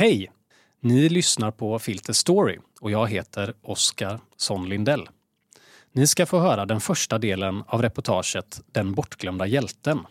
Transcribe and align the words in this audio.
Hej! 0.00 0.30
Ni 0.80 1.08
lyssnar 1.08 1.50
på 1.50 1.78
Filter 1.78 2.12
Story 2.12 2.58
och 2.80 2.90
jag 2.90 3.10
heter 3.10 3.54
Oskar 3.62 4.20
Son 4.36 4.68
Lindell. 4.68 5.08
Ni 5.92 6.06
ska 6.06 6.26
få 6.26 6.38
höra 6.38 6.66
den 6.66 6.80
första 6.80 7.18
delen 7.18 7.64
av 7.66 7.82
reportaget 7.82 8.60
Den 8.72 8.94
bortglömda 8.94 9.46
hjälten. 9.46 10.06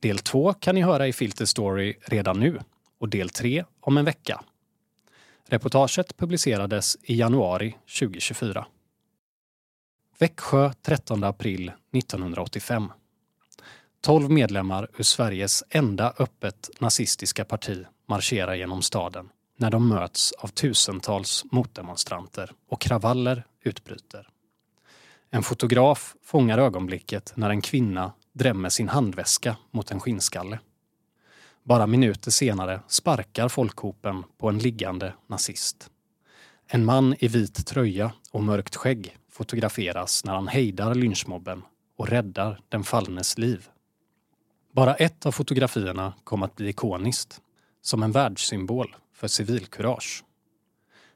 Del 0.00 0.18
två 0.18 0.52
kan 0.52 0.74
ni 0.74 0.82
höra 0.82 1.06
i 1.06 1.12
Filter 1.12 1.44
Story 1.44 1.94
redan 2.02 2.40
nu 2.40 2.60
och 2.98 3.08
del 3.08 3.28
tre 3.28 3.64
om 3.80 3.96
en 3.96 4.04
vecka. 4.04 4.42
Reportaget 5.48 6.16
publicerades 6.16 6.96
i 7.02 7.16
januari 7.16 7.76
2024. 7.98 8.66
Växjö 10.18 10.72
13 10.82 11.24
april 11.24 11.72
1985. 11.92 12.92
12 14.00 14.30
medlemmar 14.30 14.88
ur 14.98 15.04
Sveriges 15.04 15.64
enda 15.70 16.14
öppet 16.18 16.70
nazistiska 16.80 17.44
parti 17.44 17.86
marscherar 18.06 18.54
genom 18.54 18.82
staden 18.82 19.28
när 19.56 19.70
de 19.70 19.88
möts 19.88 20.32
av 20.32 20.48
tusentals 20.48 21.44
motdemonstranter 21.50 22.52
och 22.68 22.80
kravaller 22.80 23.46
utbryter. 23.62 24.28
En 25.30 25.42
fotograf 25.42 26.14
fångar 26.22 26.58
ögonblicket 26.58 27.32
när 27.36 27.50
en 27.50 27.60
kvinna 27.60 28.12
drämmer 28.32 28.68
sin 28.68 28.88
handväska 28.88 29.56
mot 29.70 29.90
en 29.90 30.00
skinnskalle. 30.00 30.58
Bara 31.62 31.86
minuter 31.86 32.30
senare 32.30 32.80
sparkar 32.88 33.48
folkhopen 33.48 34.24
på 34.38 34.48
en 34.48 34.58
liggande 34.58 35.14
nazist. 35.26 35.90
En 36.66 36.84
man 36.84 37.14
i 37.18 37.28
vit 37.28 37.66
tröja 37.66 38.12
och 38.32 38.42
mörkt 38.42 38.76
skägg 38.76 39.16
fotograferas 39.30 40.24
när 40.24 40.34
han 40.34 40.48
hejdar 40.48 40.94
lynchmobben 40.94 41.62
och 41.96 42.08
räddar 42.08 42.60
den 42.68 42.84
fallnes 42.84 43.38
liv. 43.38 43.68
Bara 44.72 44.94
ett 44.94 45.26
av 45.26 45.32
fotografierna 45.32 46.12
kom 46.24 46.42
att 46.42 46.56
bli 46.56 46.68
ikoniskt, 46.68 47.40
som 47.86 48.02
en 48.02 48.12
världssymbol 48.12 48.96
för 49.12 49.28
civilkurage. 49.28 50.24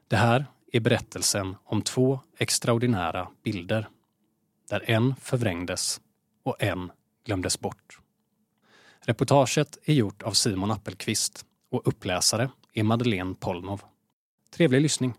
Det 0.07 0.15
här 0.15 0.45
är 0.71 0.79
berättelsen 0.79 1.55
om 1.63 1.81
två 1.81 2.19
extraordinära 2.37 3.27
bilder, 3.43 3.89
där 4.69 4.89
en 4.89 5.15
förvrängdes 5.15 6.01
och 6.43 6.63
en 6.63 6.91
glömdes 7.25 7.59
bort. 7.59 7.99
Reportaget 8.99 9.77
är 9.83 9.93
gjort 9.93 10.21
av 10.21 10.31
Simon 10.31 10.71
Appelqvist 10.71 11.45
och 11.71 11.87
uppläsare 11.87 12.49
är 12.73 12.83
Madeleine 12.83 13.35
Polnov. 13.35 13.81
Trevlig 14.51 14.81
lyssning! 14.81 15.13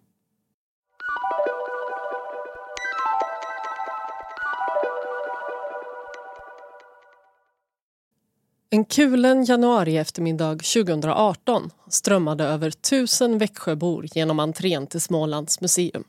En 8.74 8.84
kulen 8.84 9.44
januari 9.44 9.96
eftermiddag 9.96 10.50
2018 10.50 11.70
strömmade 11.88 12.44
över 12.44 12.70
tusen 12.70 13.38
Växjöbor 13.38 14.06
genom 14.14 14.40
entrén 14.40 14.86
till 14.86 15.00
Smålands 15.00 15.60
museum. 15.60 16.04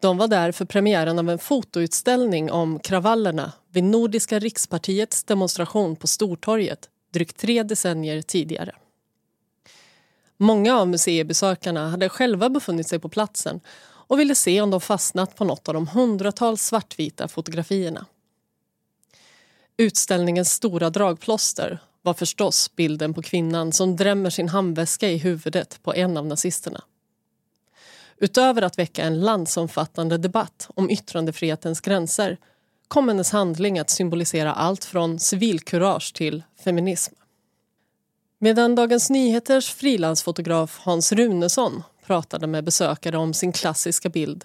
De 0.00 0.18
var 0.18 0.28
där 0.28 0.52
för 0.52 0.64
premiären 0.64 1.18
av 1.18 1.30
en 1.30 1.38
fotoutställning 1.38 2.50
om 2.50 2.78
kravallerna 2.78 3.52
vid 3.70 3.84
Nordiska 3.84 4.38
rikspartiets 4.38 5.24
demonstration 5.24 5.96
på 5.96 6.06
Stortorget 6.06 6.88
drygt 7.12 7.36
tre 7.36 7.62
decennier 7.62 8.22
tidigare. 8.22 8.74
Många 10.36 10.78
av 10.78 10.88
museibesökarna 10.88 11.88
hade 11.90 12.08
själva 12.08 12.48
befunnit 12.48 12.88
sig 12.88 12.98
på 12.98 13.08
platsen 13.08 13.60
och 13.84 14.20
ville 14.20 14.34
se 14.34 14.60
om 14.60 14.70
de 14.70 14.80
fastnat 14.80 15.36
på 15.36 15.44
något 15.44 15.68
av 15.68 15.74
de 15.74 15.86
hundratals 15.86 16.62
svartvita 16.62 17.28
fotografierna. 17.28 18.06
Utställningens 19.82 20.52
stora 20.52 20.90
dragplåster 20.90 21.78
var 22.02 22.14
förstås 22.14 22.76
bilden 22.76 23.14
på 23.14 23.22
kvinnan 23.22 23.72
som 23.72 23.96
drämmer 23.96 24.30
sin 24.30 24.48
handväska 24.48 25.10
i 25.10 25.16
huvudet 25.16 25.82
på 25.82 25.94
en 25.94 26.16
av 26.16 26.26
nazisterna. 26.26 26.84
Utöver 28.18 28.62
att 28.62 28.78
väcka 28.78 29.04
en 29.04 29.20
landsomfattande 29.20 30.18
debatt 30.18 30.68
om 30.74 30.90
yttrandefrihetens 30.90 31.80
gränser 31.80 32.38
kom 32.88 33.08
hennes 33.08 33.30
handling 33.30 33.78
att 33.78 33.90
symbolisera 33.90 34.52
allt 34.52 34.84
från 34.84 35.20
civilkurage 35.20 36.14
till 36.14 36.42
feminism. 36.64 37.14
Medan 38.38 38.74
Dagens 38.74 39.10
Nyheters 39.10 39.72
frilansfotograf 39.72 40.80
Hans 40.82 41.12
Runesson 41.12 41.82
pratade 42.06 42.46
med 42.46 42.64
besökare 42.64 43.18
om 43.18 43.34
sin 43.34 43.52
klassiska 43.52 44.08
bild 44.08 44.44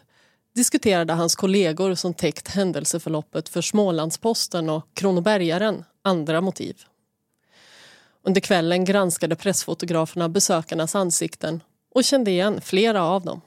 diskuterade 0.57 1.13
hans 1.13 1.35
kollegor 1.35 1.95
som 1.95 2.13
täckt 2.13 2.47
händelseförloppet 2.47 3.50
för 3.50 3.62
Smålandsposten 3.62 4.69
och 4.69 4.88
Kronobergaren 4.94 5.84
andra 6.01 6.41
motiv. 6.41 6.81
Under 8.23 8.41
kvällen 8.41 8.85
granskade 8.85 9.35
pressfotograferna 9.35 10.29
besökarnas 10.29 10.95
ansikten 10.95 11.63
och 11.94 12.03
kände 12.03 12.31
igen 12.31 12.62
flera 12.62 13.03
av 13.03 13.25
dem. 13.25 13.41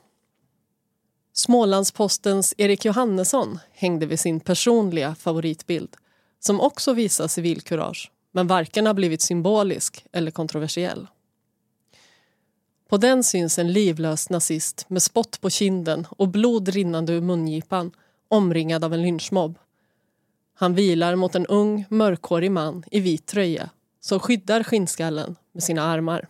Smålandspostens 1.32 2.54
Erik 2.56 2.84
Johannesson 2.84 3.58
hängde 3.72 4.06
vid 4.06 4.20
sin 4.20 4.40
personliga 4.40 5.14
favoritbild 5.14 5.96
som 6.40 6.60
också 6.60 6.92
visar 6.92 7.28
civilkurage 7.28 8.10
men 8.32 8.46
varken 8.46 8.86
har 8.86 8.94
blivit 8.94 9.22
symbolisk 9.22 10.04
eller 10.12 10.30
kontroversiell. 10.30 11.06
På 12.90 12.96
den 12.96 13.22
syns 13.22 13.58
en 13.58 13.72
livlös 13.72 14.30
nazist 14.30 14.84
med 14.88 15.02
spott 15.02 15.40
på 15.40 15.50
kinden 15.50 16.06
och 16.10 16.28
blod 16.28 16.68
rinnande 16.68 17.12
ur 17.12 17.20
mungipan 17.20 17.92
omringad 18.28 18.84
av 18.84 18.94
en 18.94 19.02
lynchmobb. 19.02 19.58
Han 20.54 20.74
vilar 20.74 21.16
mot 21.16 21.34
en 21.34 21.46
ung, 21.46 21.84
mörkhårig 21.88 22.50
man 22.50 22.84
i 22.90 23.00
vit 23.00 23.26
tröja 23.26 23.70
som 24.00 24.20
skyddar 24.20 24.62
skinnskallen 24.62 25.36
med 25.52 25.62
sina 25.62 25.82
armar. 25.82 26.28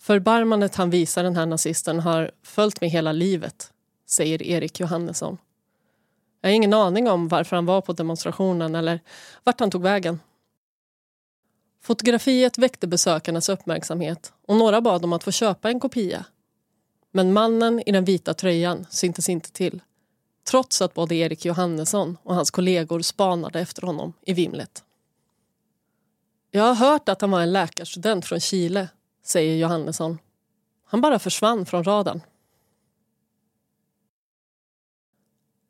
Förbarmandet 0.00 0.74
han 0.74 0.90
visar 0.90 1.22
den 1.22 1.36
här 1.36 1.46
nazisten 1.46 2.00
har 2.00 2.30
följt 2.42 2.80
mig 2.80 2.90
hela 2.90 3.12
livet, 3.12 3.72
säger 4.06 4.42
Erik 4.42 4.80
Johannesson. 4.80 5.38
Jag 6.40 6.48
har 6.48 6.54
ingen 6.54 6.74
aning 6.74 7.10
om 7.10 7.28
varför 7.28 7.56
han 7.56 7.66
var 7.66 7.80
på 7.80 7.92
demonstrationen 7.92 8.74
eller 8.74 9.00
vart 9.44 9.60
han 9.60 9.70
tog 9.70 9.82
vägen. 9.82 10.20
Fotografiet 11.84 12.58
väckte 12.58 12.86
besökarnas 12.86 13.48
uppmärksamhet 13.48 14.32
och 14.46 14.56
några 14.56 14.80
bad 14.80 15.04
om 15.04 15.12
att 15.12 15.24
få 15.24 15.30
köpa 15.30 15.68
en 15.68 15.80
kopia. 15.80 16.24
Men 17.12 17.32
mannen 17.32 17.82
i 17.86 17.92
den 17.92 18.04
vita 18.04 18.34
tröjan 18.34 18.86
syntes 18.90 19.28
inte 19.28 19.52
till 19.52 19.82
trots 20.44 20.82
att 20.82 20.94
både 20.94 21.14
Erik 21.14 21.44
Johannesson 21.44 22.16
och 22.22 22.34
hans 22.34 22.50
kollegor 22.50 23.00
spanade 23.00 23.60
efter 23.60 23.82
honom 23.82 24.12
i 24.22 24.32
vimlet. 24.32 24.84
Jag 26.50 26.62
har 26.62 26.74
hört 26.74 27.08
att 27.08 27.20
han 27.20 27.30
var 27.30 27.40
en 27.40 27.52
läkarstudent 27.52 28.26
från 28.26 28.40
Chile, 28.40 28.88
säger 29.22 29.56
Johannesson. 29.56 30.18
Han 30.84 31.00
bara 31.00 31.18
försvann 31.18 31.66
från 31.66 31.84
radarn. 31.84 32.20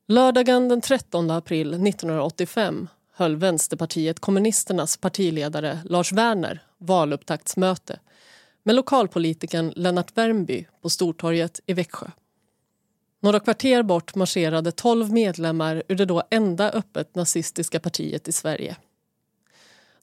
Lördagen 0.07 0.69
den 0.69 0.81
13 0.81 1.31
april 1.31 1.75
1985 1.75 2.89
höll 3.15 3.37
Vänsterpartiet 3.37 4.21
kommunisternas 4.21 4.97
partiledare 4.97 5.79
Lars 5.85 6.13
Werner 6.13 6.63
valupptaktsmöte 6.79 7.99
med 8.63 8.75
lokalpolitikern 8.75 9.73
Lennart 9.77 10.17
Värmby 10.17 10.67
på 10.83 10.91
Stortorget 10.91 11.61
i 11.67 11.73
Växjö. 11.73 12.07
Några 13.21 13.41
kvarter 13.41 13.83
bort 13.83 14.15
marscherade 14.15 14.73
tolv 14.73 15.13
medlemmar 15.13 15.83
ur 15.89 15.95
det 15.95 16.05
då 16.05 16.23
enda 16.31 16.71
öppet 16.71 17.15
nazistiska 17.15 17.81
partiet 17.81 18.29
i 18.29 18.33
Sverige. 18.33 18.77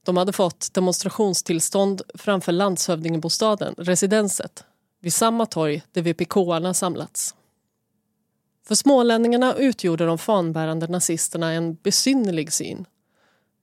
De 0.04 0.18
hade 0.18 0.34
fått 0.34 0.74
demonstrationstillstånd 0.74 2.02
framför 2.16 2.52
landshövdingebostaden, 2.52 3.76
Residenset, 3.78 4.64
vid 5.00 5.14
samma 5.14 5.46
torg 5.46 5.84
där 5.92 6.02
VPK-arna 6.02 6.74
samlats. 6.74 7.36
För 8.68 8.76
smålänningarna 8.76 9.56
utgjorde 9.56 10.06
de 10.06 10.18
fanbärande 10.18 10.88
nazisterna 10.88 11.52
en 11.52 11.76
besynnerlig 11.76 12.54
syn 12.54 12.86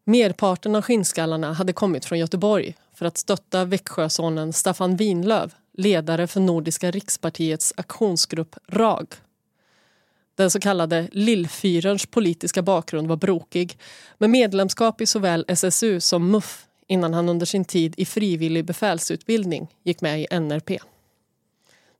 Merparten 0.08 0.75
av 0.76 0.82
skinnskallarna 0.82 1.52
hade 1.52 1.72
kommit 1.72 2.05
från 2.05 2.19
Göteborg 2.19 2.75
för 2.94 3.06
att 3.06 3.19
stötta 3.19 3.64
Växjösonen 3.64 4.52
Staffan 4.52 4.96
Winlöv, 4.96 5.55
ledare 5.72 6.26
för 6.26 6.40
Nordiska 6.40 6.90
rikspartiets 6.90 7.75
aktionsgrupp 7.76 8.56
RAG. 8.66 9.06
Den 10.34 10.50
så 10.50 10.60
kallade 10.60 11.08
Lillfyrens 11.12 12.06
politiska 12.06 12.62
bakgrund 12.62 13.08
var 13.08 13.16
brokig 13.16 13.78
med 14.19 14.31
medlemskap 14.31 15.00
i 15.00 15.06
såväl 15.06 15.44
SSU 15.49 16.00
som 16.00 16.31
MUF 16.31 16.66
innan 16.87 17.14
han 17.14 17.28
under 17.28 17.46
sin 17.46 17.64
tid 17.64 17.94
i 17.96 18.05
frivillig 18.05 18.64
befälsutbildning 18.64 19.69
gick 19.84 20.00
med 20.00 20.20
i 20.20 20.26
NRP. 20.40 20.70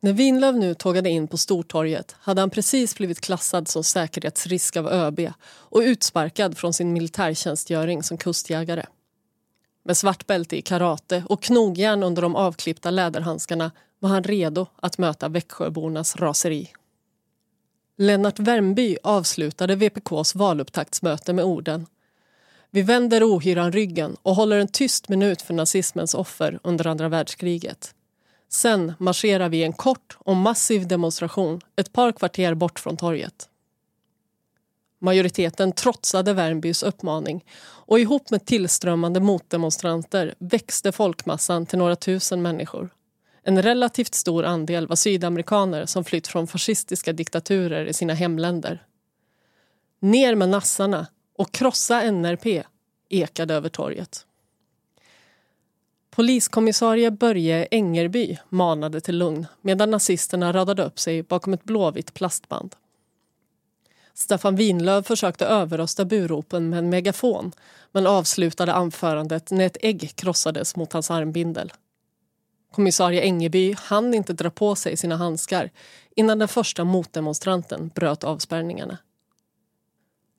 När 0.01 0.13
Winlöv 0.13 0.57
nu 0.57 0.75
tågade 0.75 1.11
in 1.11 1.29
på 1.29 1.37
Stortorget 1.37 2.17
hade 2.21 2.41
han 2.41 2.51
precis 2.51 2.97
blivit 2.97 3.21
klassad 3.21 3.69
som 3.69 3.85
säkerhetsrisk 3.85 4.77
av 4.77 4.89
ÖB 4.89 5.21
och 5.49 5.81
utsparkad 5.81 6.59
från 6.59 6.73
sin 6.73 6.93
militärtjänstgöring 6.93 8.03
som 8.03 8.19
kustjägare. 8.19 8.85
Med 9.85 9.97
svart 9.97 10.27
bälte 10.27 10.57
i 10.57 10.63
karate 10.63 11.25
och 11.29 11.43
knogjärn 11.43 12.03
under 12.03 12.23
de 12.23 12.37
avklippta 12.37 12.91
läderhandskarna 12.91 13.71
var 13.99 14.09
han 14.11 14.23
redo 14.23 14.67
att 14.77 14.99
möta 14.99 15.29
Växjöbornas 15.29 16.17
raseri. 16.17 16.73
Lennart 17.97 18.39
Värmby 18.39 18.97
avslutade 19.03 19.77
VPKs 19.77 20.35
valupptaktsmöte 20.35 21.33
med 21.33 21.45
orden 21.45 21.87
Vi 22.71 22.83
vänder 22.83 23.25
ohyran 23.25 23.73
ryggen 23.73 24.17
och 24.23 24.35
håller 24.35 24.59
en 24.59 24.69
tyst 24.69 25.09
minut 25.09 25.43
för 25.43 25.55
nazismens 25.55 26.15
offer 26.15 26.59
under 26.63 26.87
andra 26.87 27.09
världskriget. 27.09 27.95
Sen 28.49 28.93
marscherar 28.99 29.49
vi 29.49 29.63
en 29.63 29.73
kort 29.73 30.17
och 30.19 30.37
massiv 30.37 30.89
demonstration 30.89 31.61
ett 31.77 31.93
par 31.93 32.13
kvarter 32.13 32.55
bort 32.55 32.79
från 32.79 32.97
torget. 32.97 33.49
Majoriteten 35.01 35.73
trotsade 35.73 36.33
Värmbys 36.33 36.83
uppmaning 36.83 37.45
och 37.61 38.01
ihop 38.01 38.31
med 38.31 38.47
tillströmmande 38.47 39.21
motdemonstranter 39.21 40.35
växte 40.39 40.93
folkmassan 40.93 41.67
till 41.67 41.79
några 41.79 41.97
tusen 41.97 42.43
människor. 42.43 42.91
En 43.43 43.63
relativt 43.63 44.15
stor 44.15 44.45
andel 44.45 44.87
var 44.87 44.97
sydamerikaner 44.97 45.87
som 45.87 46.05
flytt 46.05 46.27
från 46.27 46.47
fascistiska 46.47 47.13
diktaturer 47.13 47.87
i 47.87 47.93
sina 47.93 48.15
hemländer. 48.15 48.83
Ner 50.01 50.35
med 50.35 50.49
nassarna 50.49 51.07
och 51.37 51.53
krossa 51.53 52.11
NRP 52.11 52.65
ekade 53.09 53.55
över 53.55 53.69
torget. 53.69 54.27
Poliskommissarie 56.19 57.11
Börje 57.11 57.69
Engerby 57.71 58.39
manade 58.49 59.01
till 59.01 59.19
lugn 59.19 59.47
medan 59.61 59.91
nazisterna 59.91 60.53
radade 60.53 60.85
upp 60.85 60.99
sig 60.99 61.23
bakom 61.23 61.53
ett 61.53 61.65
blåvitt 61.65 62.15
plastband. 62.15 62.77
Staffan 64.15 64.57
Winlöv 64.57 65.03
försökte 65.03 65.47
överrösta 65.47 66.05
buropen 66.05 66.71
med 66.71 66.79
en 66.79 66.91
megafon 66.91 67.53
men 67.93 68.07
avslutade 68.07 68.75
anförandet 68.75 69.51
när 69.51 69.67
ett 69.67 69.77
ägg 69.81 70.13
krossades 70.15 70.77
mot 70.77 70.93
hans 70.93 71.11
armbindel. 71.11 71.73
Kommissarie 72.73 73.23
Engeby 73.23 73.75
hann 73.79 74.15
inte 74.15 74.33
dra 74.33 74.51
på 74.51 74.75
sig 74.75 74.97
sina 74.97 75.17
handskar 75.17 75.71
innan 76.17 76.39
den 76.39 76.49
första 76.49 76.85
motdemonstranten 76.85 77.91
bröt 77.95 78.25
avspärrningarna. 78.25 78.99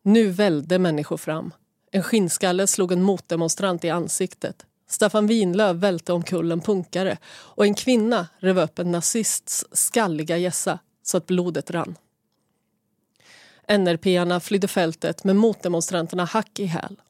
Nu 0.02 0.28
välde 0.28 0.80
människor 0.80 1.18
fram. 1.18 1.54
En 1.92 2.04
skinnskalle 2.04 2.68
slog 2.68 2.92
en 2.92 3.02
motdemonstrant 3.02 3.84
i 3.84 3.90
ansiktet. 3.90 4.66
Staffan 4.90 5.28
Winlöv 5.28 5.76
välte 5.76 6.14
omkull 6.14 6.52
en 6.52 6.62
punkare 6.62 7.18
och 7.28 7.66
en 7.66 7.74
kvinna 7.74 8.28
rev 8.40 8.60
upp 8.60 8.80
en 8.80 8.92
nazists 8.92 9.66
skalliga 9.72 10.38
gässa 10.38 10.80
så 11.04 11.18
att 11.18 11.26
blodet 11.26 11.72
rann. 11.72 11.96
NRP-arna 13.68 14.40
flydde 14.40 14.68
fältet 14.68 15.24
med 15.24 15.36
motdemonstranterna 15.36 16.26
hack 16.26 16.60
i 16.60 16.66
häl. 16.66 17.02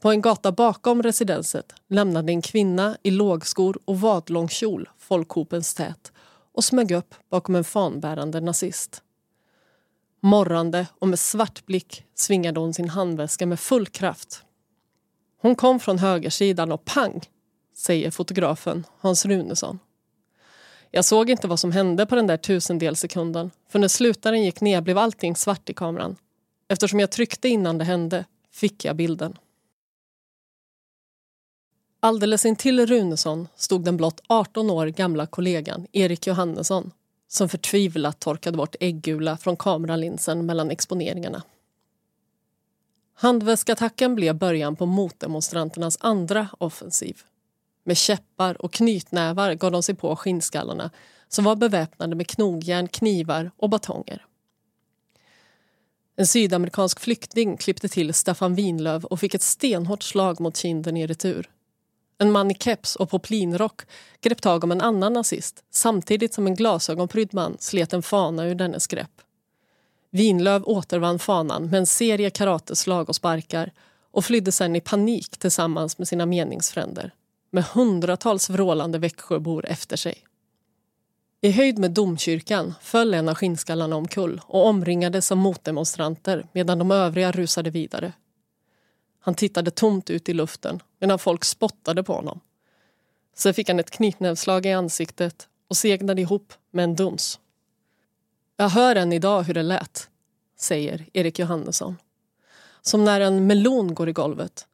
På 0.00 0.10
en 0.10 0.20
gata 0.20 0.52
bakom 0.52 1.02
residenset 1.02 1.72
lämnade 1.88 2.32
en 2.32 2.42
kvinna 2.42 2.96
i 3.02 3.10
lågskor 3.10 3.78
och 3.84 4.00
vadlång 4.00 4.48
kjol 4.48 4.88
folkhopens 4.98 5.74
tät 5.74 6.12
och 6.52 6.64
smög 6.64 6.90
upp 6.90 7.14
bakom 7.30 7.54
en 7.54 7.64
fanbärande 7.64 8.40
nazist. 8.40 9.02
Morrande 10.20 10.86
och 10.98 11.08
med 11.08 11.18
svart 11.18 11.66
blick 11.66 12.04
svingade 12.14 12.60
hon 12.60 12.74
sin 12.74 12.88
handväska 12.88 13.46
med 13.46 13.60
full 13.60 13.86
kraft. 13.86 14.44
Hon 15.40 15.56
kom 15.56 15.80
från 15.80 15.98
högersidan 15.98 16.72
och 16.72 16.84
pang, 16.84 17.20
säger 17.74 18.10
fotografen 18.10 18.86
Hans 18.98 19.26
Runesson. 19.26 19.78
Jag 20.90 21.04
såg 21.04 21.30
inte 21.30 21.48
vad 21.48 21.60
som 21.60 21.72
hände 21.72 22.06
på 22.06 22.14
den 22.14 22.26
där 22.26 22.36
tusendelsekunden 22.36 23.50
för 23.68 23.78
när 23.78 23.88
slutaren 23.88 24.42
gick 24.42 24.60
ner 24.60 24.80
blev 24.80 24.98
allting 24.98 25.36
svart 25.36 25.70
i 25.70 25.74
kameran. 25.74 26.16
Eftersom 26.68 27.00
jag 27.00 27.10
tryckte 27.10 27.48
innan 27.48 27.78
det 27.78 27.84
hände 27.84 28.24
fick 28.50 28.84
jag 28.84 28.96
bilden. 28.96 29.38
Alldeles 32.00 32.46
intill 32.46 32.86
Runesson 32.86 33.48
stod 33.56 33.84
den 33.84 33.96
blott 33.96 34.20
18 34.26 34.70
år 34.70 34.86
gamla 34.86 35.26
kollegan 35.26 35.86
Erik 35.92 36.26
Johannesson 36.26 36.90
som 37.28 37.48
förtvivlat 37.48 38.20
torkade 38.20 38.56
bort 38.56 38.76
äggula 38.80 39.36
från 39.36 39.56
kameralinsen 39.56 40.46
mellan 40.46 40.70
exponeringarna. 40.70 41.42
Handväskattacken 43.22 44.14
blev 44.14 44.34
början 44.34 44.76
på 44.76 44.86
motdemonstranternas 44.86 45.96
andra 46.00 46.48
offensiv. 46.58 47.22
Med 47.84 47.96
käppar 47.96 48.62
och 48.62 48.72
knytnävar 48.72 49.54
gav 49.54 49.72
de 49.72 49.82
sig 49.82 49.94
på 49.94 50.16
skinnskallarna 50.16 50.90
som 51.28 51.44
var 51.44 51.56
beväpnade 51.56 52.16
med 52.16 52.26
knogjärn, 52.26 52.88
knivar 52.88 53.50
och 53.56 53.70
batonger. 53.70 54.26
En 56.16 56.26
sydamerikansk 56.26 57.00
flykting 57.00 57.56
klippte 57.56 57.88
till 57.88 58.14
Staffan 58.14 58.54
Winlöv 58.54 59.04
och 59.04 59.20
fick 59.20 59.34
ett 59.34 59.42
stenhårt 59.42 60.02
slag 60.02 60.40
mot 60.40 60.56
kinden 60.56 60.96
i 60.96 61.06
retur. 61.06 61.50
En 62.18 62.32
man 62.32 62.50
i 62.50 62.54
keps 62.54 62.96
och 62.96 63.10
poplinrock 63.10 63.82
grep 64.20 64.42
tag 64.42 64.64
om 64.64 64.72
en 64.72 64.80
annan 64.80 65.12
nazist 65.12 65.64
samtidigt 65.70 66.34
som 66.34 66.46
en 66.46 66.54
glasögonprydd 66.54 67.34
man 67.34 67.56
slet 67.58 67.92
en 67.92 68.02
fana 68.02 68.46
ur 68.46 68.54
dennes 68.54 68.86
grepp. 68.86 69.22
Vinlöv 70.10 70.62
återvann 70.64 71.18
fanan 71.18 71.64
med 71.70 71.78
en 71.78 71.86
serie 71.86 72.30
karateslag 72.30 73.08
och 73.08 73.16
sparkar 73.16 73.72
och 74.10 74.24
flydde 74.24 74.52
sen 74.52 74.76
i 74.76 74.80
panik 74.80 75.38
tillsammans 75.38 75.98
med 75.98 76.08
sina 76.08 76.26
meningsfränder 76.26 77.14
med 77.50 77.64
hundratals 77.64 78.50
vrålande 78.50 78.98
Växjöbor 78.98 79.66
efter 79.66 79.96
sig. 79.96 80.24
I 81.40 81.50
höjd 81.50 81.78
med 81.78 81.90
domkyrkan 81.90 82.74
föll 82.80 83.14
en 83.14 83.28
av 83.28 83.34
skinnskallarna 83.34 83.96
omkull 83.96 84.40
och 84.46 84.66
omringades 84.66 85.32
av 85.32 85.38
motdemonstranter 85.38 86.46
medan 86.52 86.78
de 86.78 86.90
övriga 86.90 87.32
rusade 87.32 87.70
vidare. 87.70 88.12
Han 89.20 89.34
tittade 89.34 89.70
tomt 89.70 90.10
ut 90.10 90.28
i 90.28 90.34
luften 90.34 90.82
medan 90.98 91.18
folk 91.18 91.44
spottade 91.44 92.02
på 92.02 92.12
honom. 92.12 92.40
Sen 93.36 93.54
fick 93.54 93.68
han 93.68 93.80
ett 93.80 93.90
knytnävsslag 93.90 94.66
i 94.66 94.72
ansiktet 94.72 95.48
och 95.68 95.76
segnade 95.76 96.20
ihop 96.20 96.52
med 96.70 96.84
en 96.84 96.96
duns. 96.96 97.38
Jag 98.60 98.68
hör 98.68 98.96
än 98.96 99.12
idag 99.12 99.42
hur 99.42 99.54
det 99.54 99.62
lät, 99.62 100.08
säger 100.56 101.06
Erik 101.12 101.38
Johannesson. 101.38 101.96
Som 102.80 103.04
när 103.04 103.20
en 103.20 103.46
melon 103.46 103.94
går 103.94 104.08
i 104.08 104.12
golvet. 104.12 104.66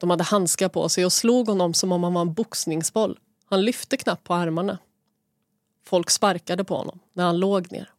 De 0.00 0.10
hade 0.10 0.24
handskar 0.24 0.68
på 0.68 0.88
sig 0.88 1.04
och 1.04 1.12
slog 1.12 1.48
honom 1.48 1.74
som 1.74 1.92
om 1.92 2.04
han 2.04 2.14
var 2.14 2.20
en 2.20 2.34
boxningsboll. 2.34 3.18
Han 3.44 3.64
lyfte 3.64 3.96
knappt 3.96 4.24
på 4.24 4.34
armarna. 4.34 4.78
Folk 5.84 6.10
sparkade 6.10 6.64
på 6.64 6.76
honom 6.76 6.98
när 7.12 7.24
han 7.24 7.38
låg 7.38 7.72
ner. 7.72 7.90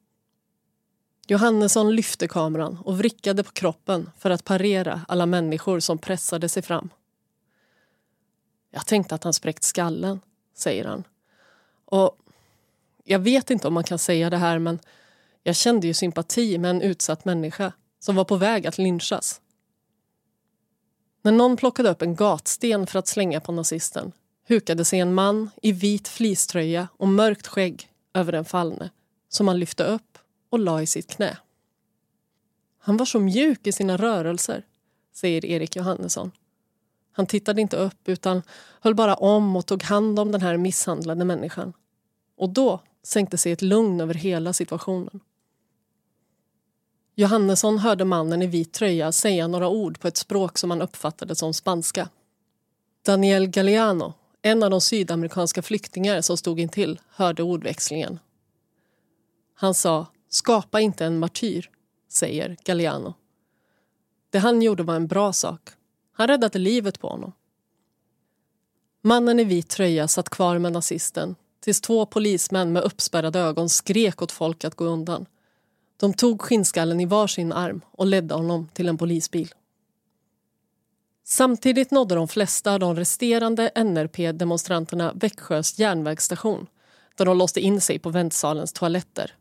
Johannesson 1.27 1.95
lyfte 1.95 2.27
kameran 2.27 2.77
och 2.83 2.97
vrickade 2.97 3.43
på 3.43 3.51
kroppen 3.51 4.11
för 4.17 4.29
att 4.29 4.43
parera 4.43 5.01
alla 5.07 5.25
människor 5.25 5.79
som 5.79 5.97
pressade 5.97 6.49
sig 6.49 6.63
fram. 6.63 6.89
Jag 8.71 8.85
tänkte 8.85 9.15
att 9.15 9.23
han 9.23 9.33
spräckt 9.33 9.63
skallen, 9.63 10.19
säger 10.53 10.85
han. 10.85 11.03
Och 11.85 12.17
jag 13.03 13.19
vet 13.19 13.49
inte 13.49 13.67
om 13.67 13.73
man 13.73 13.83
kan 13.83 13.99
säga 13.99 14.29
det 14.29 14.37
här 14.37 14.59
men 14.59 14.79
jag 15.47 15.55
kände 15.55 15.87
ju 15.87 15.93
sympati 15.93 16.57
med 16.57 16.69
en 16.69 16.81
utsatt 16.81 17.25
människa 17.25 17.73
som 17.99 18.15
var 18.15 18.23
på 18.23 18.35
väg 18.35 18.67
att 18.67 18.77
lynchas. 18.77 19.41
När 21.21 21.31
någon 21.31 21.57
plockade 21.57 21.89
upp 21.89 22.01
en 22.01 22.15
gatsten 22.15 22.87
för 22.87 22.99
att 22.99 23.07
slänga 23.07 23.39
på 23.39 23.51
nazisten 23.51 24.11
hukade 24.47 24.85
sig 24.85 24.99
en 24.99 25.13
man 25.13 25.49
i 25.61 25.71
vit 25.71 26.07
fleecetröja 26.07 26.87
och 26.97 27.07
mörkt 27.07 27.47
skägg 27.47 27.89
över 28.13 28.31
den 28.31 28.45
fallne 28.45 28.89
som 29.29 29.47
han 29.47 29.59
lyfte 29.59 29.83
upp 29.83 30.17
och 30.49 30.59
la 30.59 30.81
i 30.81 30.87
sitt 30.87 31.07
knä. 31.07 31.37
Han 32.79 32.97
var 32.97 33.05
så 33.05 33.19
mjuk 33.19 33.67
i 33.67 33.71
sina 33.71 33.97
rörelser, 33.97 34.65
säger 35.13 35.45
Erik 35.45 35.75
Johannesson. 35.75 36.31
Han 37.11 37.25
tittade 37.25 37.61
inte 37.61 37.77
upp 37.77 38.09
utan 38.09 38.41
höll 38.81 38.95
bara 38.95 39.15
om 39.15 39.55
och 39.55 39.65
tog 39.65 39.83
hand 39.83 40.19
om 40.19 40.31
den 40.31 40.41
här 40.41 40.57
misshandlade 40.57 41.25
människan. 41.25 41.73
Och 42.37 42.49
då 42.49 42.81
sänkte 43.03 43.37
sig 43.37 43.51
ett 43.51 43.61
lugn 43.61 44.01
över 44.01 44.13
hela 44.13 44.53
situationen. 44.53 45.19
Johannesson 47.17 47.77
hörde 47.77 48.05
mannen 48.05 48.41
i 48.41 48.47
vit 48.47 48.73
tröja 48.73 49.11
säga 49.11 49.47
några 49.47 49.67
ord 49.67 49.99
på 49.99 50.07
ett 50.07 50.17
språk 50.17 50.57
som 50.57 50.69
han 50.69 50.81
uppfattade 50.81 51.35
som 51.35 51.53
spanska. 51.53 52.09
Daniel 53.05 53.47
Galeano, 53.47 54.13
en 54.41 54.63
av 54.63 54.69
de 54.69 54.81
sydamerikanska 54.81 55.61
flyktingar 55.61 56.21
som 56.21 56.37
stod 56.37 56.59
intill, 56.59 56.99
hörde 57.09 57.43
ordväxlingen. 57.43 58.19
Han 59.53 59.73
sa 59.73 60.05
“skapa 60.29 60.79
inte 60.79 61.05
en 61.05 61.19
martyr”, 61.19 61.69
säger 62.09 62.57
Galeano. 62.63 63.13
Det 64.29 64.39
han 64.39 64.61
gjorde 64.61 64.83
var 64.83 64.95
en 64.95 65.07
bra 65.07 65.33
sak. 65.33 65.69
Han 66.11 66.27
räddade 66.27 66.59
livet 66.59 66.99
på 66.99 67.07
honom. 67.07 67.33
Mannen 69.01 69.39
i 69.39 69.43
vit 69.43 69.69
tröja 69.69 70.07
satt 70.07 70.29
kvar 70.29 70.59
med 70.59 70.71
nazisten 70.71 71.35
tills 71.59 71.81
två 71.81 72.05
polismän 72.05 72.73
med 72.73 72.83
uppspärrade 72.83 73.39
ögon 73.39 73.69
skrek 73.69 74.21
åt 74.21 74.31
folk 74.31 74.63
att 74.63 74.75
gå 74.75 74.85
undan. 74.85 75.25
De 76.05 76.13
tog 76.13 76.41
skinnskallen 76.41 76.99
i 76.99 77.05
varsin 77.05 77.53
arm 77.53 77.81
och 77.91 78.05
ledde 78.05 78.35
honom 78.35 78.67
till 78.73 78.89
en 78.89 78.97
polisbil. 78.97 79.53
Samtidigt 81.23 81.91
nådde 81.91 82.15
de 82.15 82.27
flesta 82.27 82.73
av 82.73 82.79
de 82.79 82.95
resterande 82.95 83.71
NRP-demonstranterna 83.75 85.13
Växjös 85.15 85.79
järnvägsstation 85.79 86.67
där 87.17 87.25
de 87.25 87.37
låste 87.37 87.59
in 87.59 87.81
sig 87.81 87.99
på 87.99 88.09
väntsalens 88.09 88.73
toaletter. 88.73 89.35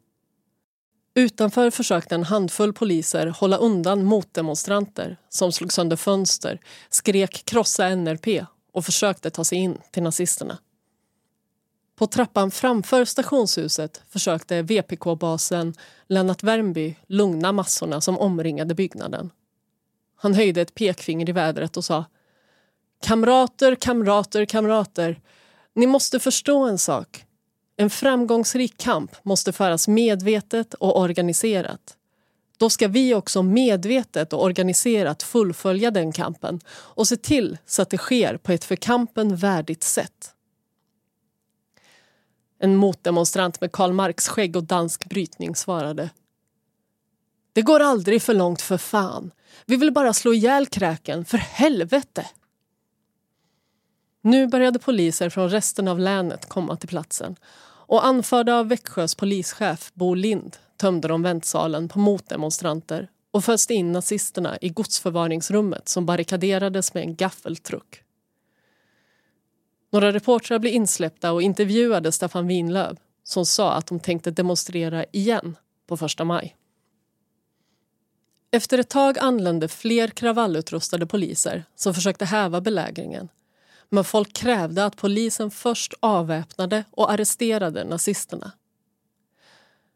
Utanför 1.15 1.71
försökte 1.71 2.15
en 2.15 2.25
handfull 2.25 2.73
poliser 2.73 3.27
hålla 3.27 3.57
undan 3.57 4.05
motdemonstranter 4.05 5.17
som 5.29 5.53
slog 5.53 5.73
sönder 5.73 5.97
fönster, 5.97 6.61
skrek 6.91 7.43
krossa 7.45 7.89
NRP 7.89 8.47
och 8.73 8.85
försökte 8.85 9.31
ta 9.31 9.45
sig 9.45 9.59
in 9.59 9.79
till 9.91 10.03
nazisterna. 10.03 10.59
På 11.97 12.07
trappan 12.07 12.51
framför 12.51 13.05
stationshuset 13.05 14.03
försökte 14.09 14.63
VPK-basen 14.63 15.75
Lennart 16.09 16.43
Wernby 16.43 16.95
lugna 17.07 17.53
massorna 17.53 18.01
som 18.01 18.19
omringade 18.19 18.75
byggnaden. 18.75 19.31
Han 20.17 20.35
höjde 20.35 20.61
ett 20.61 20.75
pekfinger 20.75 21.29
i 21.29 21.33
vädret 21.33 21.77
och 21.77 21.85
sa 21.85 22.05
Kamrater, 23.03 23.75
kamrater, 23.75 24.45
kamrater. 24.45 25.21
Ni 25.75 25.87
måste 25.87 26.21
förstå 26.21 26.65
en 26.65 26.79
sak. 26.79 27.25
En 27.77 27.91
framgångsrik 27.91 28.79
kamp 28.79 29.17
måste 29.23 29.53
föras 29.53 29.89
medvetet 29.89 30.75
och 30.75 31.01
organiserat. 31.01 31.97
Då 32.59 32.71
ska 32.71 32.89
vi 32.89 33.15
också 33.15 33.43
medvetet 33.43 34.33
och 34.33 34.43
organiserat 34.43 35.23
fullfölja 35.23 35.91
den 35.91 36.13
kampen 36.13 36.61
och 36.69 37.09
se 37.09 37.17
till 37.17 37.59
så 37.67 37.83
att 37.83 37.91
det 37.91 37.99
sker 37.99 38.37
på 38.37 38.53
ett 38.53 38.65
för 38.65 38.77
kampen 38.77 39.37
värdigt 39.37 39.83
sätt. 39.83 40.34
En 42.65 42.77
motdemonstrant 42.77 43.61
med 43.61 43.73
Karl 43.73 43.93
Marx 43.93 44.29
skägg 44.29 44.57
och 44.57 44.65
dansk 44.65 45.09
brytning 45.09 45.57
svarade. 45.57 46.11
Det 47.53 47.63
går 47.63 47.81
aldrig 47.81 48.23
för 48.23 48.35
långt 48.35 48.63
för 48.63 48.79
fan. 48.79 49.31
Vi 49.67 49.77
vill 49.77 49.93
bara 49.93 50.13
slå 50.13 50.35
ihjäl 50.35 50.67
kräken, 50.67 51.25
för 51.25 51.39
helvete! 51.39 52.27
Nu 54.21 54.47
började 54.47 54.79
poliser 54.79 55.31
från 55.31 55.51
resten 55.51 55.89
av 55.89 55.99
länet 55.99 56.49
komma 56.49 56.77
till 56.77 56.89
platsen 56.89 57.37
och 57.67 58.07
anförda 58.07 58.55
av 58.55 58.69
Växjös 58.69 59.15
polischef 59.15 59.91
Bo 59.95 60.15
Lind 60.15 60.57
tömde 60.77 61.09
de 61.09 61.23
väntsalen 61.23 61.89
på 61.89 61.99
motdemonstranter 61.99 63.09
och 63.31 63.45
föste 63.45 63.75
in 63.75 63.93
nazisterna 63.93 64.59
i 64.61 64.69
godsförvaringsrummet 64.69 65.89
som 65.89 66.07
barrikaderades 66.07 66.95
med 66.95 67.03
en 67.03 67.17
gaffeltruck. 67.17 68.03
Några 69.95 70.13
reportrar 70.13 70.59
blev 70.59 70.75
insläppta 70.75 71.33
och 71.33 71.43
intervjuade 71.43 72.13
Staffan 72.13 72.47
Winlöv 72.47 72.99
som 73.25 73.47
sa 73.47 73.73
att 73.73 73.87
de 73.87 74.01
tänkte 74.01 74.31
demonstrera 74.31 75.05
igen 75.13 75.57
på 75.87 75.97
första 75.97 76.25
maj. 76.25 76.57
Efter 78.51 78.79
ett 78.79 78.89
tag 78.89 79.19
anlände 79.19 79.69
fler 79.69 80.09
kravallutrustade 80.09 81.07
poliser 81.07 81.65
som 81.75 81.95
försökte 81.95 82.25
häva 82.25 82.61
belägringen 82.61 83.29
men 83.89 84.05
folk 84.05 84.33
krävde 84.33 84.85
att 84.85 84.97
polisen 84.97 85.51
först 85.51 85.95
avväpnade 86.01 86.85
och 86.91 87.13
arresterade 87.13 87.85
nazisterna. 87.85 88.53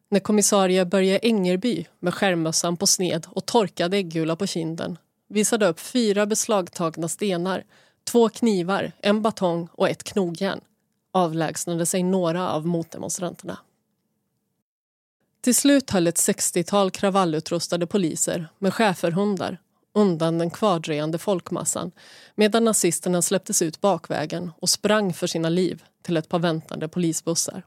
När 0.09 0.21
kommissarie 0.21 0.85
Börje 0.85 1.19
Engerby 1.19 1.87
med 1.99 2.15
skärmmössan 2.15 2.77
på 2.77 2.87
sned 2.87 3.27
och 3.31 3.47
torkad 3.47 3.95
äggula 3.95 4.37
på 4.37 4.47
kinden 4.47 4.99
visade 5.29 5.67
upp 5.67 5.81
fyra 5.81 6.27
beslagtagna 6.27 7.09
stenar, 7.09 7.65
två 8.09 8.29
knivar, 8.29 8.93
en 9.03 9.23
batong 9.23 9.69
och 9.73 9.89
ett 9.89 10.05
knogjärn 10.05 10.61
avlägsnade 11.13 11.87
sig 11.87 12.03
några 12.03 12.51
av 12.51 12.67
motdemonstranterna. 12.67 13.59
Till 15.41 15.55
slut 15.55 15.91
höll 15.91 16.07
ett 16.07 16.17
60-tal 16.17 16.91
kravallutrustade 16.91 17.87
poliser 17.87 18.49
med 18.59 18.75
schäferhundar 18.75 19.59
undan 19.93 20.39
den 20.39 20.51
kvardröjande 20.51 21.19
folkmassan 21.19 21.93
medan 22.35 22.65
nazisterna 22.65 23.23
släpptes 23.23 23.63
ut 23.63 23.81
bakvägen 23.81 24.53
och 24.59 24.69
sprang 24.69 25.13
för 25.13 25.27
sina 25.27 25.49
liv 25.49 25.83
till 26.03 26.17
ett 26.17 26.29
par 26.29 26.39
väntande 26.39 26.89
polisbussar. 26.89 27.63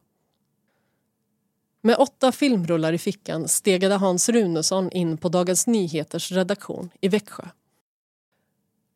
Med 1.81 1.95
åtta 1.97 2.31
filmrullar 2.31 2.93
i 2.93 2.97
fickan 2.97 3.47
stegade 3.47 3.95
Hans 3.95 4.29
Runesson 4.29 4.91
in 4.91 5.17
på 5.17 5.29
Dagens 5.29 5.67
Nyheters 5.67 6.31
redaktion 6.31 6.89
i 7.01 7.07
Växjö. 7.07 7.43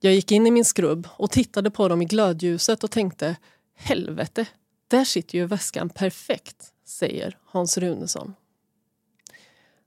Jag 0.05 0.13
gick 0.13 0.31
in 0.31 0.47
i 0.47 0.51
min 0.51 0.65
skrubb 0.65 1.07
och 1.11 1.31
tittade 1.31 1.71
på 1.71 1.87
dem 1.87 2.01
i 2.01 2.05
glödljuset 2.05 2.83
och 2.83 2.91
tänkte 2.91 3.35
helvete, 3.75 4.45
där 4.87 5.03
sitter 5.03 5.37
ju 5.37 5.45
väskan 5.45 5.89
perfekt, 5.89 6.73
säger 6.87 7.37
Hans 7.45 7.77
Runesson. 7.77 8.33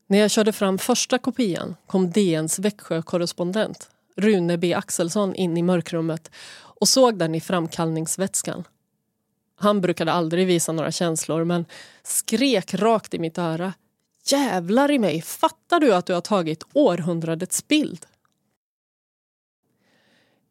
När 0.06 0.18
jag 0.18 0.30
körde 0.30 0.52
fram 0.52 0.78
första 0.78 1.18
kopian 1.18 1.76
kom 1.86 2.10
DNs 2.10 2.58
Växjö-korrespondent 2.58 3.90
Rune 4.16 4.58
B 4.58 4.74
Axelsson 4.74 5.34
in 5.34 5.56
i 5.56 5.62
mörkrummet 5.62 6.30
och 6.54 6.88
såg 6.88 7.18
den 7.18 7.34
i 7.34 7.40
framkallningsvätskan. 7.40 8.64
Han 9.56 9.80
brukade 9.80 10.12
aldrig 10.12 10.46
visa 10.46 10.72
några 10.72 10.92
känslor 10.92 11.44
men 11.44 11.64
skrek 12.02 12.74
rakt 12.74 13.14
i 13.14 13.18
mitt 13.18 13.38
öra. 13.38 13.72
Jävlar 14.26 14.90
i 14.90 14.98
mig, 14.98 15.22
fattar 15.22 15.80
du 15.80 15.94
att 15.94 16.06
du 16.06 16.14
har 16.14 16.20
tagit 16.20 16.64
århundradets 16.72 17.68
bild? 17.68 18.06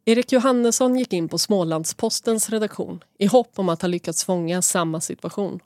Erik 0.09 0.31
Johannesson 0.31 0.95
gick 0.95 1.13
in 1.13 1.29
på 1.29 1.37
Smålandspostens 1.37 2.49
redaktion 2.49 3.03
i 3.17 3.25
hopp 3.25 3.59
om 3.59 3.69
att 3.69 3.81
ha 3.81 3.87
lyckats 3.87 4.25
fånga 4.25 4.61
samma 4.61 5.01
situation. 5.01 5.59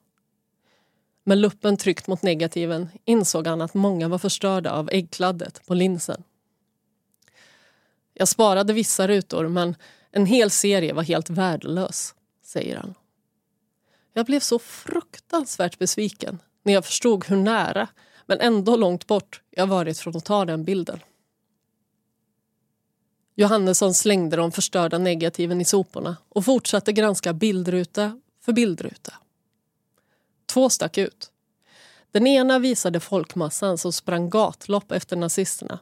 Med 1.23 1.37
luppen 1.37 1.77
tryckt 1.77 2.07
mot 2.07 2.21
negativen 2.21 2.89
insåg 3.05 3.47
han 3.47 3.61
att 3.61 3.73
många 3.73 4.07
var 4.07 4.17
förstörda 4.17 4.71
av 4.71 4.89
äggkladdet 4.91 5.65
på 5.67 5.73
linsen. 5.73 6.23
Jag 8.13 8.27
sparade 8.27 8.73
vissa 8.73 9.07
rutor 9.07 9.47
men 9.47 9.75
en 10.11 10.25
hel 10.25 10.49
serie 10.49 10.93
var 10.93 11.03
helt 11.03 11.29
värdelös, 11.29 12.15
säger 12.43 12.77
han. 12.77 12.93
Jag 14.13 14.25
blev 14.25 14.39
så 14.39 14.59
fruktansvärt 14.59 15.79
besviken 15.79 16.39
när 16.63 16.73
jag 16.73 16.85
förstod 16.85 17.25
hur 17.25 17.37
nära, 17.37 17.87
men 18.25 18.39
ändå 18.39 18.75
långt 18.75 19.07
bort, 19.07 19.41
jag 19.49 19.67
varit 19.67 19.97
från 19.99 20.17
att 20.17 20.25
ta 20.25 20.45
den 20.45 20.63
bilden. 20.63 20.99
Johannesson 23.35 23.93
slängde 23.93 24.35
de 24.35 24.51
förstörda 24.51 24.97
negativen 24.97 25.61
i 25.61 25.65
soporna 25.65 26.17
och 26.29 26.45
fortsatte 26.45 26.93
granska 26.93 27.33
bildruta 27.33 28.21
för 28.41 28.53
bildruta. 28.53 29.13
Två 30.45 30.69
stack 30.69 30.97
ut. 30.97 31.31
Den 32.11 32.27
ena 32.27 32.59
visade 32.59 32.99
folkmassan 32.99 33.77
som 33.77 33.93
sprang 33.93 34.29
gatlopp 34.29 34.91
efter 34.91 35.15
nazisterna. 35.15 35.79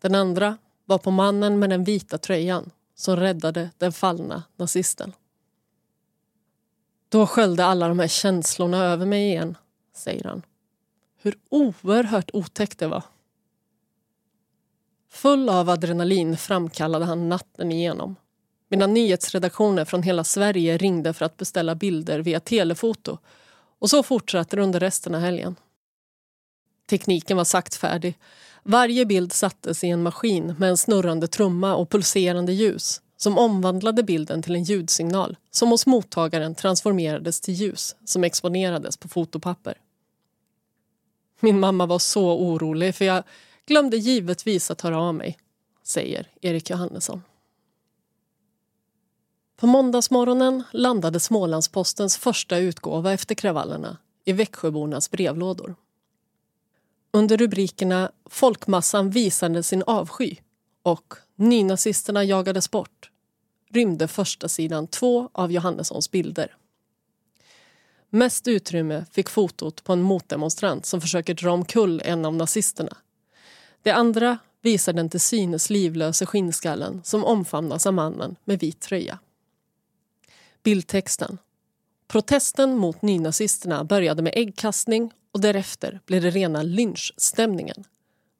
Den 0.00 0.14
andra 0.14 0.56
var 0.84 0.98
på 0.98 1.10
mannen 1.10 1.58
med 1.58 1.70
den 1.70 1.84
vita 1.84 2.18
tröjan 2.18 2.70
som 2.94 3.16
räddade 3.16 3.70
den 3.78 3.92
fallna 3.92 4.42
nazisten. 4.56 5.12
Då 7.08 7.26
sköljde 7.26 7.64
alla 7.64 7.88
de 7.88 7.98
här 7.98 8.08
känslorna 8.08 8.84
över 8.84 9.06
mig 9.06 9.28
igen, 9.28 9.56
säger 9.94 10.24
han. 10.24 10.42
Hur 11.16 11.38
oerhört 11.48 12.30
otäckt 12.32 12.78
det 12.78 12.86
var. 12.86 13.02
Full 15.18 15.48
av 15.48 15.70
adrenalin 15.70 16.36
framkallade 16.36 17.04
han 17.04 17.28
natten 17.28 17.72
igenom. 17.72 18.16
Mina 18.68 18.86
nyhetsredaktioner 18.86 19.84
från 19.84 20.02
hela 20.02 20.24
Sverige 20.24 20.76
ringde 20.76 21.12
för 21.12 21.24
att 21.24 21.36
beställa 21.36 21.74
bilder 21.74 22.18
via 22.18 22.40
telefoto 22.40 23.18
och 23.78 23.90
så 23.90 24.02
fortsatte 24.02 24.56
det 24.56 24.62
under 24.62 24.80
resten 24.80 25.14
av 25.14 25.20
helgen. 25.20 25.56
Tekniken 26.90 27.36
var 27.36 27.44
saktfärdig. 27.44 28.18
Varje 28.62 29.06
bild 29.06 29.32
sattes 29.32 29.84
i 29.84 29.88
en 29.88 30.02
maskin 30.02 30.54
med 30.58 30.70
en 30.70 30.76
snurrande 30.76 31.28
trumma 31.28 31.74
och 31.74 31.90
pulserande 31.90 32.52
ljus 32.52 33.02
som 33.16 33.38
omvandlade 33.38 34.02
bilden 34.02 34.42
till 34.42 34.54
en 34.54 34.64
ljudsignal 34.64 35.36
som 35.50 35.68
hos 35.70 35.86
mottagaren 35.86 36.54
transformerades 36.54 37.40
till 37.40 37.54
ljus 37.54 37.96
som 38.04 38.24
exponerades 38.24 38.96
på 38.96 39.08
fotopapper. 39.08 39.80
Min 41.40 41.60
mamma 41.60 41.86
var 41.86 41.98
så 41.98 42.38
orolig 42.38 42.94
för 42.94 43.04
jag 43.04 43.22
glömde 43.68 43.96
givetvis 43.96 44.70
att 44.70 44.80
höra 44.80 45.00
av 45.00 45.14
mig, 45.14 45.38
säger 45.82 46.30
Erik 46.40 46.70
Johannesson. 46.70 47.22
På 49.56 49.66
måndagsmorgonen 49.66 50.62
landade 50.72 51.20
Smålandspostens 51.20 52.16
första 52.16 52.58
utgåva 52.58 53.12
efter 53.12 53.34
kravallerna 53.34 53.96
i 54.24 54.32
Växjöbornas 54.32 55.10
brevlådor. 55.10 55.74
Under 57.12 57.36
rubrikerna 57.36 58.12
Folkmassan 58.26 59.10
visade 59.10 59.62
sin 59.62 59.82
avsky 59.86 60.36
och 60.82 61.14
Nynazisterna 61.36 62.24
jagades 62.24 62.70
bort 62.70 63.10
rymde 63.70 64.08
första 64.08 64.48
sidan 64.48 64.86
två 64.86 65.30
av 65.32 65.52
Johannessons 65.52 66.10
bilder. 66.10 66.56
Mest 68.10 68.48
utrymme 68.48 69.04
fick 69.12 69.28
fotot 69.28 69.84
på 69.84 69.92
en 69.92 70.02
motdemonstrant 70.02 70.86
som 70.86 71.00
försöker 71.00 71.34
dra 71.34 71.50
omkull 71.50 72.02
en 72.04 72.24
av 72.24 72.34
nazisterna. 72.34 72.96
Det 73.88 73.94
andra 73.94 74.38
visar 74.62 74.92
den 74.92 75.08
till 75.08 75.20
synes 75.20 75.70
livlöse 75.70 76.26
skinnskallen 76.26 77.00
som 77.04 77.24
omfamnas 77.24 77.86
av 77.86 77.94
mannen 77.94 78.36
med 78.44 78.60
vit 78.60 78.80
tröja. 78.80 79.18
Bildtexten. 80.62 81.38
Protesten 82.08 82.76
mot 82.76 83.02
nynazisterna 83.02 83.84
började 83.84 84.22
med 84.22 84.32
äggkastning 84.36 85.12
och 85.32 85.40
därefter 85.40 86.00
blev 86.06 86.22
det 86.22 86.30
rena 86.30 86.62
lynchstämningen. 86.62 87.84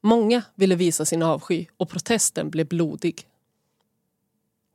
Många 0.01 0.41
ville 0.55 0.75
visa 0.75 1.05
sin 1.05 1.23
avsky 1.23 1.65
och 1.77 1.89
protesten 1.89 2.49
blev 2.49 2.67
blodig. 2.67 3.27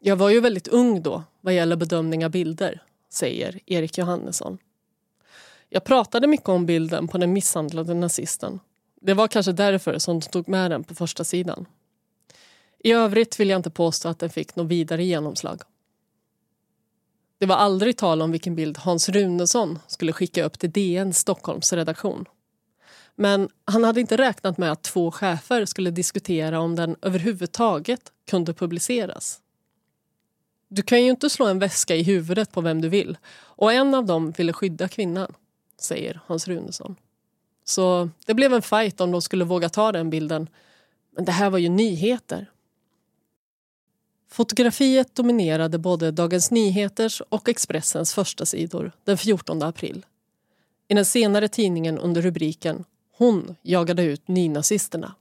Jag 0.01 0.17
var 0.17 0.31
ju 0.31 0.41
väldigt 0.41 0.69
ung 0.69 1.03
då 1.03 1.23
vad 1.41 1.55
gäller 1.55 1.77
bedömning 1.77 2.25
av 2.25 2.31
bilder, 2.31 2.83
säger 3.11 3.61
Erik 3.67 3.99
Johannesson. 3.99 4.59
Jag 5.69 5.85
pratade 5.85 6.27
mycket 6.27 6.49
om 6.49 6.67
bilden 6.67 7.09
på 7.09 7.19
den 7.19 7.33
misshandlade 7.33 7.95
nazisten. 7.95 8.61
Det 9.07 9.15
var 9.15 9.29
kanske 9.29 9.53
därför 9.53 9.99
som 9.99 10.21
de 10.21 10.27
tog 10.27 10.49
med 10.49 10.71
den 10.71 10.85
på 10.85 10.95
första 10.95 11.25
sidan. 11.25 11.67
I 12.79 12.93
övrigt 12.93 13.41
vill 13.41 13.49
jag 13.49 13.59
inte 13.59 13.71
påstå 13.71 14.09
att 14.09 14.19
den 14.19 14.31
fick 14.31 14.57
något 14.57 14.67
vidare 14.67 15.05
genomslag. 15.05 15.63
Det 17.39 17.47
var 17.47 17.57
aldrig 17.57 17.97
tal 17.97 18.23
om 18.23 18.31
vilken 18.33 18.55
bild 18.55 18.79
Hans 18.79 19.09
Runesson 19.09 19.79
skulle 19.87 20.13
skicka 20.13 20.45
upp 20.45 20.59
till 20.59 20.71
DN 20.71 21.13
Stockholms 21.13 21.73
redaktion. 21.73 22.25
Men 23.15 23.49
han 23.65 23.85
hade 23.85 24.01
inte 24.01 24.17
räknat 24.17 24.59
med 24.59 24.73
att 24.73 24.83
två 24.83 25.11
chefer 25.11 25.65
skulle 25.65 25.91
diskutera 25.91 26.61
om 26.61 26.77
den 26.77 26.97
överhuvudtaget 27.03 28.13
kunde 28.31 28.55
publiceras. 28.55 29.41
Du 30.69 30.83
kan 30.83 31.05
ju 31.05 31.11
inte 31.11 31.31
slå 31.31 31.47
en 31.47 31.59
väska 31.59 31.97
i 31.97 32.03
huvudet 32.03 32.53
på 32.53 32.61
vem 32.61 32.81
du 32.81 32.89
vill 32.89 33.17
och 33.35 33.73
en 33.73 33.95
av 33.95 34.07
dem 34.07 34.31
ville 34.31 34.53
skydda 34.53 34.89
kvinnan, 34.89 35.35
säger 35.81 36.21
Hans 36.27 36.49
Runesson. 36.49 36.97
Så 37.65 38.11
det 38.27 38.35
blev 38.35 38.55
en 38.55 38.63
fight 38.63 39.01
om 39.01 39.11
de 39.11 39.23
skulle 39.23 39.45
våga 39.45 39.69
ta 39.69 39.93
den 39.93 40.11
bilden. 40.11 40.49
Men 41.11 41.25
det 41.25 41.33
här 41.33 41.51
var 41.51 41.59
ju 41.59 41.69
nyheter. 41.69 42.51
Fotografiet 44.31 45.15
dominerade 45.15 45.79
både 45.79 46.11
Dagens 46.11 46.51
Nyheters 46.51 47.23
och 47.29 47.49
Expressens 47.49 48.15
första 48.15 48.47
sidor 48.47 48.93
den 49.05 49.19
14 49.19 49.63
april. 49.63 50.07
I 50.89 50.95
den 50.95 51.05
senare 51.05 51.49
tidningen 51.49 51.99
under 51.99 52.23
rubriken 52.23 52.85
Hon 53.17 53.57
jagade 53.63 54.03
ut 54.03 54.29
nynazisterna. 54.29 55.15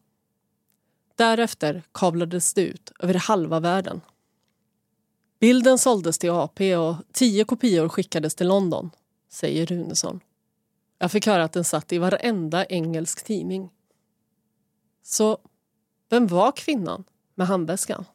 Därefter 1.16 1.84
kablades 1.92 2.54
det 2.54 2.62
ut 2.62 2.92
över 3.00 3.14
halva 3.14 3.60
världen. 3.60 4.02
Bilden 5.40 5.78
såldes 5.78 6.18
till 6.18 6.30
AP 6.30 6.76
och 6.76 6.96
tio 7.12 7.44
kopior 7.44 7.90
skickades 7.90 8.36
till 8.36 8.48
London, 8.48 8.90
säger 9.30 9.66
Runesson. 9.66 10.20
Jag 11.04 11.12
fick 11.12 11.28
höra 11.28 11.44
att 11.44 11.54
den 11.54 11.64
satt 11.64 11.94
i 11.94 11.98
varenda 11.98 12.66
engelsk 12.66 13.26
tidning. 13.26 13.70
Så 15.02 15.38
vem 16.10 16.28
var 16.28 16.52
kvinnan 16.52 17.04
med 17.36 17.48
handväskan? 17.48 18.06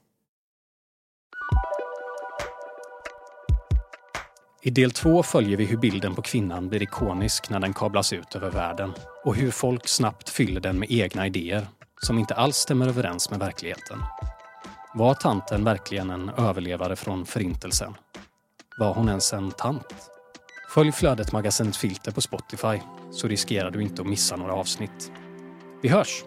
I 4.63 4.71
del 4.71 4.91
två 4.91 5.23
följer 5.23 5.57
vi 5.57 5.65
hur 5.65 5.77
bilden 5.77 6.15
på 6.15 6.23
kvinnan 6.23 6.69
blir 6.69 6.83
ikonisk 6.83 7.51
när 7.51 7.61
den 7.61 7.75
kablas 7.75 8.13
ut 8.13 8.35
över 8.35 8.51
världen 8.51 8.93
och 9.25 9.35
hur 9.35 9.51
folk 9.51 9.89
snabbt 9.89 10.29
fyller 10.29 10.61
den 10.61 10.79
med 10.79 10.91
egna 10.91 11.27
idéer 11.27 11.69
som 12.03 12.19
inte 12.19 12.35
alls 12.35 12.57
stämmer 12.57 12.89
överens 12.89 13.31
med 13.31 13.39
verkligheten. 13.39 13.99
Var 14.95 15.15
tanten 15.15 15.65
verkligen 15.65 16.11
en 16.11 16.29
överlevare 16.29 16.97
från 16.97 17.27
Förintelsen? 17.27 17.95
Var 18.79 18.95
hon 18.95 19.09
ens 19.09 19.33
en 19.33 19.51
tant? 19.51 20.18
Följ 20.69 20.93
flödet 20.93 21.33
magasinet 21.33 21.77
Filter 21.77 22.13
på 22.13 22.21
Spotify 22.21 22.81
så 23.11 23.29
riskerar 23.29 23.71
du 23.71 23.83
inte 23.83 24.03
att 24.03 24.09
missa 24.09 24.37
några 24.37 24.53
avsnitt. 24.53 25.13
Vi 25.83 25.89
hörs! 25.89 26.25